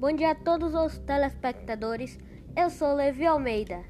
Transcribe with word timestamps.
Bom 0.00 0.12
dia 0.12 0.30
a 0.30 0.34
todos 0.36 0.74
os 0.74 0.96
telespectadores. 0.98 2.20
Eu 2.56 2.70
sou 2.70 2.94
Levi 2.94 3.26
Almeida. 3.26 3.82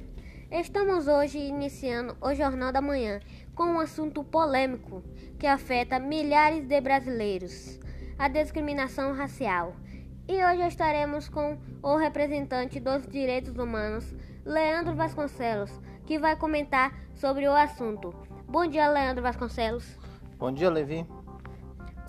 Estamos 0.50 1.06
hoje 1.06 1.36
iniciando 1.36 2.16
o 2.18 2.32
Jornal 2.32 2.72
da 2.72 2.80
Manhã 2.80 3.20
com 3.54 3.64
um 3.64 3.78
assunto 3.78 4.24
polêmico 4.24 5.02
que 5.38 5.46
afeta 5.46 5.98
milhares 5.98 6.66
de 6.66 6.80
brasileiros: 6.80 7.78
a 8.18 8.26
discriminação 8.26 9.12
racial. 9.12 9.76
E 10.26 10.42
hoje 10.42 10.66
estaremos 10.66 11.28
com 11.28 11.58
o 11.82 11.96
representante 11.96 12.80
dos 12.80 13.06
direitos 13.06 13.58
humanos, 13.58 14.10
Leandro 14.46 14.94
Vasconcelos, 14.94 15.78
que 16.06 16.18
vai 16.18 16.36
comentar 16.36 16.90
sobre 17.16 17.46
o 17.46 17.52
assunto. 17.52 18.14
Bom 18.46 18.66
dia, 18.66 18.88
Leandro 18.88 19.22
Vasconcelos. 19.22 19.84
Bom 20.38 20.50
dia, 20.50 20.70
Levi. 20.70 21.17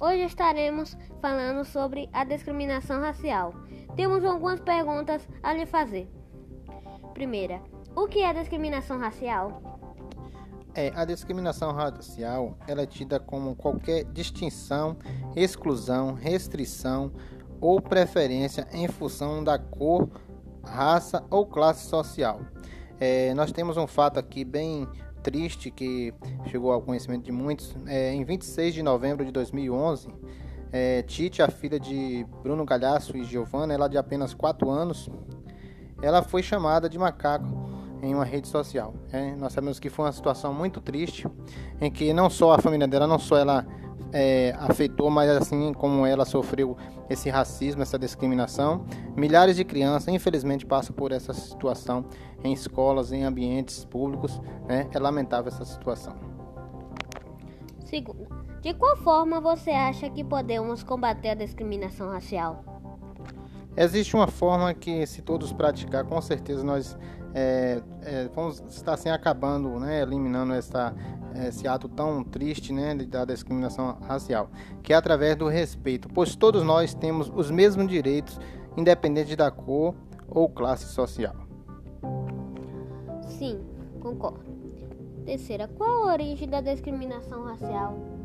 Hoje 0.01 0.23
estaremos 0.23 0.95
falando 1.21 1.65
sobre 1.65 2.09
a 2.13 2.23
discriminação 2.23 3.01
racial. 3.01 3.53
Temos 3.97 4.23
algumas 4.23 4.61
perguntas 4.61 5.27
a 5.43 5.53
lhe 5.53 5.65
fazer. 5.65 6.09
Primeira, 7.13 7.61
o 7.93 8.07
que 8.07 8.21
é 8.21 8.33
discriminação 8.33 8.97
racial? 8.97 9.61
É, 10.73 10.93
a 10.95 11.03
discriminação 11.03 11.73
racial 11.73 12.57
ela 12.65 12.83
é 12.83 12.85
tida 12.85 13.19
como 13.19 13.57
qualquer 13.57 14.05
distinção, 14.05 14.95
exclusão, 15.35 16.13
restrição 16.13 17.11
ou 17.59 17.81
preferência 17.81 18.65
em 18.71 18.87
função 18.87 19.43
da 19.43 19.59
cor, 19.59 20.09
raça 20.63 21.25
ou 21.29 21.45
classe 21.45 21.85
social. 21.89 22.39
É, 23.01 23.33
nós 23.33 23.51
temos 23.51 23.75
um 23.75 23.87
fato 23.87 24.17
aqui 24.17 24.45
bem 24.45 24.87
triste 25.23 25.71
que 25.71 26.13
chegou 26.49 26.71
ao 26.71 26.81
conhecimento 26.81 27.23
de 27.23 27.31
muitos. 27.31 27.75
É, 27.85 28.13
em 28.13 28.23
26 28.23 28.73
de 28.73 28.83
novembro 28.83 29.25
de 29.25 29.31
2011, 29.31 30.09
é, 30.71 31.01
Tite, 31.03 31.41
a 31.41 31.47
filha 31.47 31.79
de 31.79 32.25
Bruno 32.43 32.65
Galhaço 32.65 33.17
e 33.17 33.23
Giovanna, 33.23 33.73
ela 33.73 33.87
de 33.87 33.97
apenas 33.97 34.33
4 34.33 34.69
anos, 34.69 35.09
ela 36.01 36.21
foi 36.21 36.43
chamada 36.43 36.87
de 36.87 36.97
macaco 36.97 37.47
em 38.01 38.13
uma 38.13 38.23
rede 38.23 38.47
social. 38.47 38.93
É, 39.11 39.35
nós 39.35 39.53
sabemos 39.53 39.79
que 39.79 39.89
foi 39.89 40.05
uma 40.05 40.11
situação 40.11 40.53
muito 40.53 40.79
triste, 40.79 41.27
em 41.81 41.91
que 41.91 42.13
não 42.13 42.29
só 42.29 42.53
a 42.53 42.59
família 42.59 42.87
dela, 42.87 43.07
não 43.07 43.19
só 43.19 43.37
ela 43.37 43.65
é, 44.11 44.53
afetou, 44.57 45.09
mas 45.09 45.29
assim 45.29 45.73
como 45.73 46.05
ela 46.05 46.25
sofreu 46.25 46.77
esse 47.09 47.29
racismo, 47.29 47.81
essa 47.81 47.97
discriminação, 47.97 48.85
milhares 49.15 49.55
de 49.55 49.63
crianças, 49.63 50.13
infelizmente, 50.13 50.65
passam 50.65 50.95
por 50.95 51.11
essa 51.11 51.33
situação 51.33 52.05
em 52.43 52.53
escolas, 52.53 53.11
em 53.11 53.23
ambientes 53.23 53.85
públicos. 53.85 54.41
Né? 54.67 54.87
É 54.93 54.99
lamentável 54.99 55.51
essa 55.51 55.65
situação. 55.65 56.15
Segunda, 57.85 58.27
de 58.61 58.73
qual 58.73 58.95
forma 58.97 59.41
você 59.41 59.71
acha 59.71 60.09
que 60.09 60.23
podemos 60.23 60.83
combater 60.83 61.29
a 61.29 61.35
discriminação 61.35 62.09
racial? 62.09 62.68
Existe 63.79 64.13
uma 64.13 64.27
forma 64.27 64.73
que, 64.73 65.07
se 65.07 65.21
todos 65.21 65.53
praticar, 65.53 66.03
com 66.03 66.19
certeza 66.19 66.65
nós 66.65 66.97
é, 67.33 67.81
é, 68.01 68.27
vamos 68.35 68.61
estar 68.67 68.93
assim 68.93 69.07
acabando, 69.07 69.79
né, 69.79 70.01
eliminando 70.01 70.53
essa, 70.53 70.93
esse 71.47 71.65
ato 71.65 71.87
tão 71.87 72.21
triste 72.21 72.73
né, 72.73 72.93
da 72.93 73.23
discriminação 73.23 73.97
racial, 74.01 74.51
que 74.83 74.91
é 74.91 74.97
através 74.97 75.37
do 75.37 75.47
respeito, 75.47 76.09
pois 76.09 76.35
todos 76.35 76.61
nós 76.61 76.93
temos 76.93 77.31
os 77.33 77.49
mesmos 77.49 77.87
direitos, 77.87 78.37
independente 78.75 79.33
da 79.33 79.49
cor 79.49 79.95
ou 80.27 80.49
classe 80.49 80.85
social. 80.87 81.35
Sim, 83.29 83.61
concordo. 84.01 84.43
Terceira, 85.25 85.69
qual 85.69 86.09
a 86.09 86.11
origem 86.11 86.49
da 86.49 86.59
discriminação 86.59 87.45
racial? 87.45 88.18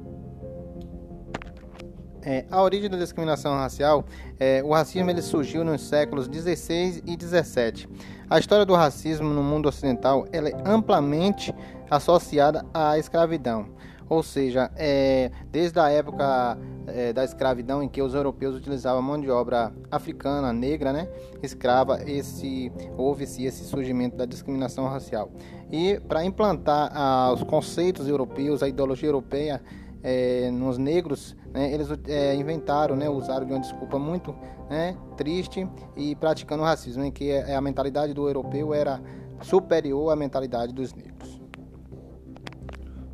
É, 2.24 2.46
a 2.50 2.62
origem 2.62 2.88
da 2.88 2.96
discriminação 2.96 3.54
racial, 3.54 4.04
é, 4.40 4.62
o 4.64 4.72
racismo 4.72 5.10
ele 5.10 5.20
surgiu 5.20 5.62
nos 5.62 5.82
séculos 5.82 6.26
16 6.26 7.02
e 7.04 7.16
17. 7.16 7.86
A 8.30 8.38
história 8.38 8.64
do 8.64 8.74
racismo 8.74 9.28
no 9.28 9.42
mundo 9.42 9.68
ocidental 9.68 10.26
é 10.32 10.38
amplamente 10.64 11.54
associada 11.90 12.64
à 12.72 12.98
escravidão, 12.98 13.68
ou 14.08 14.22
seja, 14.22 14.70
é, 14.74 15.30
desde 15.50 15.78
a 15.78 15.90
época 15.90 16.58
é, 16.86 17.12
da 17.12 17.24
escravidão 17.24 17.82
em 17.82 17.88
que 17.88 18.00
os 18.00 18.14
europeus 18.14 18.56
utilizavam 18.56 19.02
mão 19.02 19.20
de 19.20 19.30
obra 19.30 19.70
africana, 19.90 20.50
negra, 20.50 20.94
né, 20.94 21.08
escrava, 21.42 22.02
esse 22.06 22.72
houve-se 22.96 23.44
esse 23.44 23.64
surgimento 23.64 24.16
da 24.16 24.24
discriminação 24.24 24.86
racial. 24.88 25.30
E 25.70 26.00
para 26.08 26.24
implantar 26.24 26.90
ah, 26.94 27.30
os 27.34 27.42
conceitos 27.42 28.08
europeus, 28.08 28.62
a 28.62 28.68
ideologia 28.68 29.08
europeia 29.08 29.60
é, 30.04 30.50
nos 30.50 30.76
negros, 30.76 31.34
né, 31.50 31.72
eles 31.72 31.88
é, 32.06 32.34
inventaram, 32.34 32.94
né, 32.94 33.08
usaram 33.08 33.46
de 33.46 33.52
uma 33.52 33.60
desculpa 33.60 33.98
muito 33.98 34.34
né, 34.68 34.94
triste 35.16 35.66
e 35.96 36.14
praticando 36.14 36.62
o 36.62 36.66
racismo, 36.66 37.02
em 37.02 37.10
que 37.10 37.32
a 37.32 37.60
mentalidade 37.62 38.12
do 38.12 38.28
europeu 38.28 38.74
era 38.74 39.00
superior 39.40 40.12
à 40.12 40.16
mentalidade 40.16 40.74
dos 40.74 40.92
negros. 40.92 41.40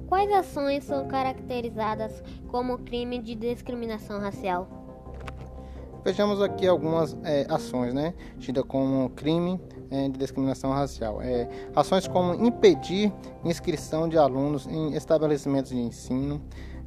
Quais 0.09 0.33
ações 0.33 0.83
são 0.83 1.07
caracterizadas 1.07 2.21
como 2.49 2.79
crime 2.79 3.21
de 3.21 3.37
discriminação 3.37 4.19
racial? 4.19 4.69
Vejamos 6.03 6.43
aqui 6.43 6.67
algumas 6.67 7.17
é, 7.23 7.47
ações, 7.49 7.95
né, 7.95 8.15
tidas 8.39 8.65
como 8.65 9.11
crime 9.11 9.61
é, 9.91 10.09
de 10.09 10.19
discriminação 10.19 10.73
racial. 10.73 11.23
É, 11.23 11.49
ações 11.77 12.09
como 12.09 12.35
impedir 12.45 13.13
inscrição 13.45 14.09
de 14.09 14.19
alunos 14.19 14.67
em 14.67 14.95
estabelecimentos 14.95 15.71
de 15.71 15.79
ensino, 15.79 16.41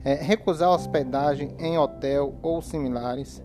é, 0.03 0.15
recusar 0.15 0.69
hospedagem 0.69 1.55
em 1.59 1.77
hotel 1.77 2.35
ou 2.41 2.61
similares, 2.61 3.41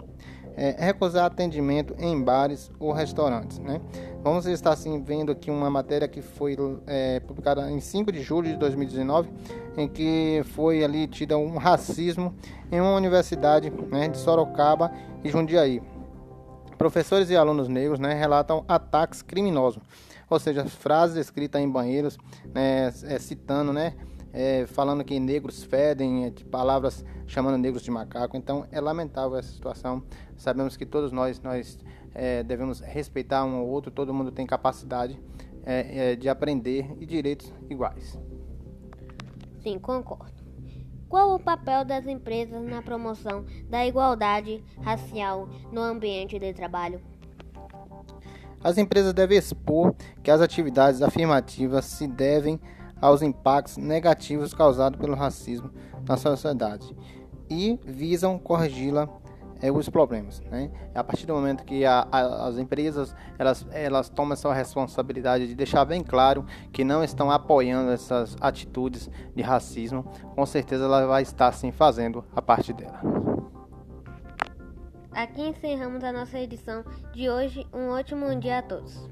é, 0.57 0.75
recusar 0.77 1.27
atendimento 1.27 1.95
em 1.99 2.21
bares 2.21 2.71
ou 2.81 2.93
restaurantes. 2.93 3.59
Né? 3.61 3.81
Vamos 4.23 4.45
estar 4.47 4.73
assim, 4.73 5.01
vendo 5.01 5.31
aqui 5.31 5.51
uma 5.51 5.71
matéria 5.71 6.09
que 6.09 6.21
foi 6.21 6.57
é, 6.87 7.21
publicada 7.21 7.71
em 7.71 7.81
5 7.81 8.11
de 8.11 8.21
julho 8.21 8.49
de 8.49 8.57
2019, 8.57 9.31
em 9.77 9.87
que 9.87 10.43
foi 10.55 10.83
ali 10.83 11.07
tida 11.07 11.39
um 11.39 11.57
racismo 11.57 12.35
em 12.73 12.81
uma 12.81 12.95
universidade 12.95 13.71
né, 13.91 14.09
de 14.09 14.19
Sorocaba 14.19 14.91
e 15.23 15.31
Jundiaí. 15.31 15.81
Professores 16.77 17.31
e 17.31 17.37
alunos 17.37 17.69
negros 17.69 18.01
né, 18.01 18.15
relatam 18.15 18.65
ataques 18.67 19.23
criminosos, 19.23 19.83
ou 20.29 20.39
seja, 20.39 20.65
frases 20.65 21.17
escritas 21.17 21.61
em 21.61 21.69
banheiros, 21.69 22.19
né, 22.53 22.93
é, 23.05 23.19
citando 23.19 23.73
né, 23.73 23.95
é, 24.33 24.67
falando 24.67 25.05
que 25.05 25.19
negros 25.19 25.63
fedem, 25.63 26.27
é, 26.27 26.33
palavras 26.51 27.05
chamando 27.27 27.59
negros 27.59 27.83
de 27.83 27.91
macaco. 27.91 28.37
Então 28.37 28.67
é 28.71 28.81
lamentável 28.81 29.39
essa 29.39 29.53
situação. 29.53 30.03
Sabemos 30.37 30.77
que 30.77 30.87
todos 30.87 31.13
nós, 31.13 31.41
nós 31.41 31.79
é, 32.15 32.43
devemos 32.43 32.81
respeitar 32.81 33.45
um 33.45 33.57
ao 33.57 33.67
outro, 33.67 33.91
todo 33.91 34.13
mundo 34.15 34.33
tem 34.33 34.47
capacidade 34.47 35.21
é, 35.65 36.13
é, 36.13 36.17
de 36.17 36.29
aprender 36.29 36.91
e 36.99 37.07
direitos 37.07 37.53
iguais. 37.69 38.19
Sim, 39.63 39.79
concordo. 39.79 40.39
Qual 41.09 41.35
o 41.35 41.39
papel 41.39 41.85
das 41.85 42.07
empresas 42.07 42.63
na 42.65 42.83
promoção 42.83 43.45
da 43.69 43.87
igualdade 43.87 44.63
racial 44.83 45.49
no 45.73 45.81
ambiente 45.81 46.39
de 46.39 46.53
trabalho? 46.53 47.01
As 48.63 48.77
empresas 48.77 49.15
devem 49.15 49.39
expor 49.39 49.95
que 50.23 50.31
as 50.31 50.41
atividades 50.41 51.01
afirmativas 51.01 51.85
se 51.85 52.07
devem 52.07 52.61
aos 53.01 53.23
impactos 53.23 53.77
negativos 53.77 54.53
causados 54.53 54.99
pelo 54.99 55.15
racismo 55.15 55.71
na 56.07 56.17
sociedade 56.17 56.95
e 57.51 57.79
visam 57.85 58.39
corrigi-la 58.39 59.09
é, 59.61 59.71
os 59.71 59.89
problemas. 59.89 60.41
Né? 60.51 60.71
A 60.95 61.03
partir 61.03 61.27
do 61.27 61.35
momento 61.35 61.65
que 61.65 61.85
a, 61.85 62.07
a, 62.11 62.49
as 62.49 62.59
empresas 62.59 63.15
elas, 63.39 63.67
elas 63.73 64.09
tomam 64.09 64.33
essa 64.33 64.53
responsabilidade 64.53 65.47
de 65.47 65.55
deixar 65.55 65.85
bem 65.85 66.03
claro 66.03 66.45
que 66.73 66.85
não 66.85 67.03
estão 67.03 67.31
apoiando 67.31 67.91
essas 67.91 68.37
atitudes 68.41 69.11
de 69.35 69.43
racismo, 69.43 70.05
com 70.35 70.47
certeza 70.47 70.85
ela 70.85 71.07
vai 71.07 71.23
estar 71.23 71.53
sim 71.53 71.73
fazendo 71.73 72.25
a 72.35 72.43
parte 72.43 72.73
dela. 72.73 73.01
Aqui 75.13 75.43
encerramos 75.43 76.05
a 76.05 76.13
nossa 76.13 76.39
edição 76.39 76.85
de 77.13 77.29
hoje. 77.29 77.67
Um 77.73 77.89
ótimo 77.89 78.33
dia 78.39 78.59
a 78.59 78.63
todos. 78.63 79.09